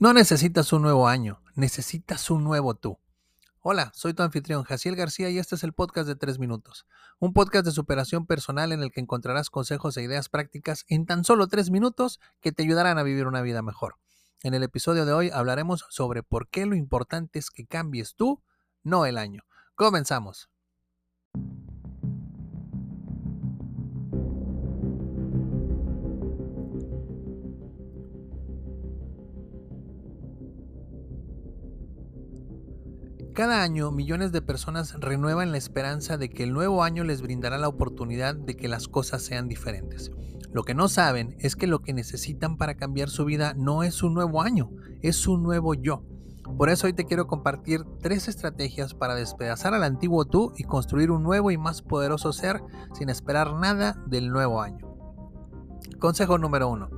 No 0.00 0.12
necesitas 0.12 0.72
un 0.72 0.82
nuevo 0.82 1.06
año, 1.06 1.40
necesitas 1.54 2.28
un 2.28 2.42
nuevo 2.42 2.74
tú. 2.74 2.98
Hola, 3.60 3.92
soy 3.94 4.12
tu 4.12 4.24
anfitrión 4.24 4.64
Jaciel 4.64 4.96
García 4.96 5.30
y 5.30 5.38
este 5.38 5.54
es 5.54 5.62
el 5.62 5.72
podcast 5.72 6.08
de 6.08 6.16
3 6.16 6.40
minutos. 6.40 6.84
Un 7.20 7.32
podcast 7.32 7.64
de 7.64 7.70
superación 7.70 8.26
personal 8.26 8.72
en 8.72 8.82
el 8.82 8.90
que 8.90 9.00
encontrarás 9.00 9.50
consejos 9.50 9.96
e 9.96 10.02
ideas 10.02 10.28
prácticas 10.28 10.84
en 10.88 11.06
tan 11.06 11.22
solo 11.22 11.46
3 11.46 11.70
minutos 11.70 12.18
que 12.40 12.50
te 12.50 12.64
ayudarán 12.64 12.98
a 12.98 13.04
vivir 13.04 13.28
una 13.28 13.40
vida 13.40 13.62
mejor. 13.62 13.94
En 14.42 14.52
el 14.52 14.64
episodio 14.64 15.06
de 15.06 15.12
hoy 15.12 15.30
hablaremos 15.32 15.86
sobre 15.90 16.24
por 16.24 16.48
qué 16.48 16.66
lo 16.66 16.74
importante 16.74 17.38
es 17.38 17.50
que 17.50 17.64
cambies 17.64 18.16
tú, 18.16 18.42
no 18.82 19.06
el 19.06 19.16
año. 19.16 19.44
Comenzamos. 19.76 20.50
Cada 33.34 33.64
año 33.64 33.90
millones 33.90 34.30
de 34.30 34.42
personas 34.42 34.94
renuevan 35.00 35.50
la 35.50 35.58
esperanza 35.58 36.16
de 36.16 36.30
que 36.30 36.44
el 36.44 36.52
nuevo 36.52 36.84
año 36.84 37.02
les 37.02 37.20
brindará 37.20 37.58
la 37.58 37.66
oportunidad 37.66 38.36
de 38.36 38.56
que 38.56 38.68
las 38.68 38.86
cosas 38.86 39.22
sean 39.22 39.48
diferentes. 39.48 40.12
Lo 40.52 40.62
que 40.62 40.72
no 40.72 40.86
saben 40.86 41.34
es 41.40 41.56
que 41.56 41.66
lo 41.66 41.80
que 41.80 41.92
necesitan 41.92 42.56
para 42.56 42.76
cambiar 42.76 43.10
su 43.10 43.24
vida 43.24 43.52
no 43.56 43.82
es 43.82 44.04
un 44.04 44.14
nuevo 44.14 44.40
año, 44.40 44.70
es 45.02 45.26
un 45.26 45.42
nuevo 45.42 45.74
yo. 45.74 46.04
Por 46.56 46.70
eso 46.70 46.86
hoy 46.86 46.92
te 46.92 47.06
quiero 47.06 47.26
compartir 47.26 47.82
tres 48.00 48.28
estrategias 48.28 48.94
para 48.94 49.16
despedazar 49.16 49.74
al 49.74 49.82
antiguo 49.82 50.26
tú 50.26 50.52
y 50.56 50.62
construir 50.62 51.10
un 51.10 51.24
nuevo 51.24 51.50
y 51.50 51.58
más 51.58 51.82
poderoso 51.82 52.32
ser 52.32 52.62
sin 52.92 53.08
esperar 53.08 53.54
nada 53.54 54.00
del 54.06 54.28
nuevo 54.28 54.62
año. 54.62 54.94
Consejo 55.98 56.38
número 56.38 56.68
1. 56.68 56.88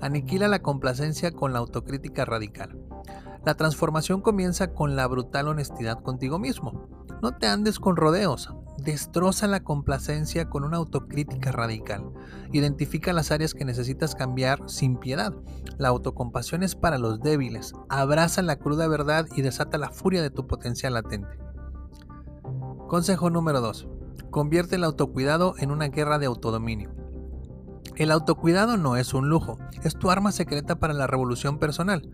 Aniquila 0.00 0.48
la 0.48 0.62
complacencia 0.62 1.30
con 1.32 1.52
la 1.52 1.58
autocrítica 1.58 2.24
radical. 2.24 2.83
La 3.44 3.54
transformación 3.54 4.22
comienza 4.22 4.72
con 4.72 4.96
la 4.96 5.06
brutal 5.06 5.48
honestidad 5.48 6.02
contigo 6.02 6.38
mismo. 6.38 6.88
No 7.22 7.36
te 7.36 7.46
andes 7.46 7.78
con 7.78 7.96
rodeos. 7.96 8.54
Destroza 8.78 9.46
la 9.46 9.62
complacencia 9.62 10.48
con 10.48 10.64
una 10.64 10.78
autocrítica 10.78 11.52
radical. 11.52 12.10
Identifica 12.52 13.12
las 13.12 13.30
áreas 13.30 13.52
que 13.52 13.66
necesitas 13.66 14.14
cambiar 14.14 14.60
sin 14.66 14.96
piedad. 14.96 15.34
La 15.76 15.88
autocompasión 15.88 16.62
es 16.62 16.74
para 16.74 16.98
los 16.98 17.20
débiles. 17.20 17.74
Abraza 17.90 18.40
la 18.40 18.56
cruda 18.56 18.88
verdad 18.88 19.26
y 19.36 19.42
desata 19.42 19.76
la 19.76 19.90
furia 19.90 20.22
de 20.22 20.30
tu 20.30 20.46
potencial 20.46 20.94
latente. 20.94 21.38
Consejo 22.88 23.28
número 23.28 23.60
2. 23.60 23.88
Convierte 24.30 24.76
el 24.76 24.84
autocuidado 24.84 25.54
en 25.58 25.70
una 25.70 25.88
guerra 25.88 26.18
de 26.18 26.26
autodominio. 26.26 26.94
El 27.96 28.10
autocuidado 28.10 28.76
no 28.76 28.96
es 28.96 29.14
un 29.14 29.28
lujo, 29.28 29.58
es 29.82 29.96
tu 29.96 30.10
arma 30.10 30.32
secreta 30.32 30.80
para 30.80 30.94
la 30.94 31.06
revolución 31.06 31.58
personal. 31.58 32.10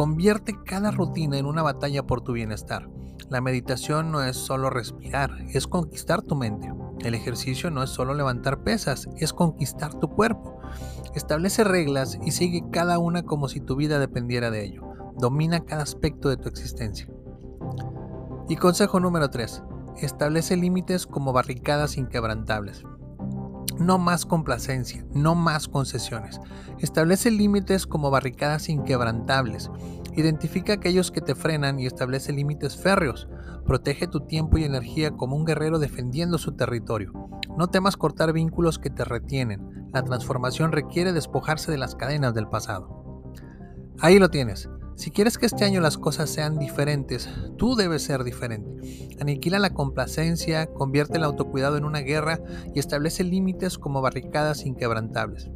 Convierte 0.00 0.56
cada 0.64 0.92
rutina 0.92 1.36
en 1.36 1.44
una 1.44 1.60
batalla 1.60 2.06
por 2.06 2.22
tu 2.22 2.32
bienestar. 2.32 2.88
La 3.28 3.42
meditación 3.42 4.10
no 4.10 4.24
es 4.24 4.34
solo 4.34 4.70
respirar, 4.70 5.30
es 5.50 5.66
conquistar 5.66 6.22
tu 6.22 6.36
mente. 6.36 6.72
El 7.00 7.14
ejercicio 7.14 7.70
no 7.70 7.82
es 7.82 7.90
solo 7.90 8.14
levantar 8.14 8.62
pesas, 8.62 9.10
es 9.18 9.34
conquistar 9.34 9.92
tu 9.92 10.08
cuerpo. 10.08 10.58
Establece 11.14 11.64
reglas 11.64 12.18
y 12.24 12.30
sigue 12.30 12.62
cada 12.72 12.98
una 12.98 13.24
como 13.24 13.48
si 13.48 13.60
tu 13.60 13.76
vida 13.76 13.98
dependiera 13.98 14.50
de 14.50 14.64
ello. 14.64 14.84
Domina 15.18 15.66
cada 15.66 15.82
aspecto 15.82 16.30
de 16.30 16.38
tu 16.38 16.48
existencia. 16.48 17.06
Y 18.48 18.56
consejo 18.56 19.00
número 19.00 19.28
3. 19.28 19.62
Establece 19.98 20.56
límites 20.56 21.06
como 21.06 21.34
barricadas 21.34 21.98
inquebrantables. 21.98 22.84
No 23.80 23.98
más 23.98 24.26
complacencia, 24.26 25.06
no 25.14 25.34
más 25.34 25.66
concesiones. 25.66 26.38
Establece 26.78 27.30
límites 27.30 27.86
como 27.86 28.10
barricadas 28.10 28.68
inquebrantables. 28.68 29.70
Identifica 30.14 30.74
aquellos 30.74 31.10
que 31.10 31.22
te 31.22 31.34
frenan 31.34 31.80
y 31.80 31.86
establece 31.86 32.34
límites 32.34 32.76
férreos. 32.76 33.26
Protege 33.64 34.06
tu 34.06 34.20
tiempo 34.26 34.58
y 34.58 34.64
energía 34.64 35.12
como 35.12 35.34
un 35.34 35.46
guerrero 35.46 35.78
defendiendo 35.78 36.36
su 36.36 36.52
territorio. 36.52 37.12
No 37.56 37.68
temas 37.68 37.96
cortar 37.96 38.34
vínculos 38.34 38.78
que 38.78 38.90
te 38.90 39.02
retienen. 39.02 39.88
La 39.94 40.02
transformación 40.02 40.72
requiere 40.72 41.14
despojarse 41.14 41.72
de 41.72 41.78
las 41.78 41.94
cadenas 41.94 42.34
del 42.34 42.48
pasado. 42.48 43.24
Ahí 43.98 44.18
lo 44.18 44.28
tienes. 44.28 44.68
Si 45.00 45.10
quieres 45.10 45.38
que 45.38 45.46
este 45.46 45.64
año 45.64 45.80
las 45.80 45.96
cosas 45.96 46.28
sean 46.28 46.58
diferentes, 46.58 47.26
tú 47.56 47.74
debes 47.74 48.02
ser 48.02 48.22
diferente. 48.22 49.16
Aniquila 49.18 49.58
la 49.58 49.72
complacencia, 49.72 50.66
convierte 50.66 51.16
el 51.16 51.24
autocuidado 51.24 51.78
en 51.78 51.86
una 51.86 52.00
guerra 52.00 52.42
y 52.74 52.80
establece 52.80 53.24
límites 53.24 53.78
como 53.78 54.02
barricadas 54.02 54.66
inquebrantables. 54.66 55.50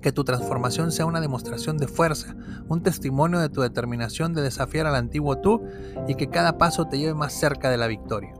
Que 0.00 0.12
tu 0.12 0.22
transformación 0.22 0.92
sea 0.92 1.06
una 1.06 1.20
demostración 1.20 1.78
de 1.78 1.88
fuerza, 1.88 2.36
un 2.68 2.80
testimonio 2.84 3.40
de 3.40 3.48
tu 3.48 3.60
determinación 3.60 4.34
de 4.34 4.42
desafiar 4.42 4.86
al 4.86 4.94
antiguo 4.94 5.38
tú 5.38 5.62
y 6.06 6.14
que 6.14 6.28
cada 6.28 6.56
paso 6.56 6.86
te 6.86 6.96
lleve 6.96 7.14
más 7.14 7.32
cerca 7.32 7.70
de 7.70 7.76
la 7.76 7.88
victoria. 7.88 8.34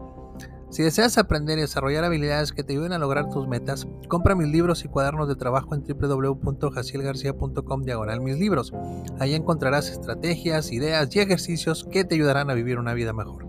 Si 0.70 0.82
deseas 0.84 1.18
aprender 1.18 1.58
y 1.58 1.62
desarrollar 1.62 2.04
habilidades 2.04 2.52
que 2.52 2.62
te 2.62 2.74
ayuden 2.74 2.92
a 2.92 2.98
lograr 2.98 3.28
tus 3.28 3.48
metas, 3.48 3.88
compra 4.06 4.36
mis 4.36 4.46
libros 4.46 4.84
y 4.84 4.88
cuadernos 4.88 5.26
de 5.26 5.34
trabajo 5.34 5.74
en 5.74 5.82
www.jacielgarcia.com 5.82 7.82
diagonal 7.82 8.20
mis 8.20 8.38
libros. 8.38 8.72
Ahí 9.18 9.34
encontrarás 9.34 9.90
estrategias, 9.90 10.70
ideas 10.70 11.08
y 11.16 11.18
ejercicios 11.18 11.88
que 11.90 12.04
te 12.04 12.14
ayudarán 12.14 12.50
a 12.50 12.54
vivir 12.54 12.78
una 12.78 12.94
vida 12.94 13.12
mejor. 13.12 13.48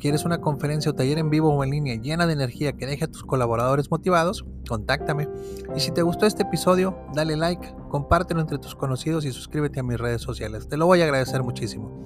¿Quieres 0.00 0.24
una 0.24 0.40
conferencia 0.40 0.90
o 0.90 0.94
taller 0.94 1.18
en 1.18 1.30
vivo 1.30 1.54
o 1.54 1.62
en 1.62 1.70
línea 1.70 1.94
llena 1.94 2.26
de 2.26 2.32
energía 2.32 2.72
que 2.72 2.86
deje 2.86 3.04
a 3.04 3.08
tus 3.08 3.22
colaboradores 3.22 3.88
motivados? 3.90 4.44
Contáctame. 4.66 5.28
Y 5.76 5.80
si 5.80 5.92
te 5.92 6.02
gustó 6.02 6.26
este 6.26 6.42
episodio, 6.42 6.98
dale 7.14 7.36
like, 7.36 7.76
compártelo 7.90 8.40
entre 8.40 8.58
tus 8.58 8.74
conocidos 8.74 9.24
y 9.24 9.30
suscríbete 9.30 9.78
a 9.78 9.84
mis 9.84 10.00
redes 10.00 10.22
sociales. 10.22 10.68
Te 10.68 10.78
lo 10.78 10.86
voy 10.86 11.02
a 11.02 11.04
agradecer 11.04 11.44
muchísimo. 11.44 12.04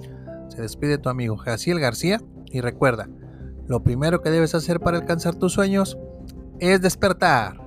Se 0.49 0.61
despide 0.61 0.99
tu 0.99 1.09
amigo 1.09 1.37
Jaciel 1.37 1.79
García 1.79 2.21
y 2.51 2.59
recuerda, 2.59 3.07
lo 3.67 3.83
primero 3.83 4.21
que 4.21 4.29
debes 4.29 4.55
hacer 4.55 4.79
para 4.79 4.97
alcanzar 4.97 5.35
tus 5.35 5.53
sueños 5.53 5.97
es 6.59 6.81
despertar. 6.81 7.64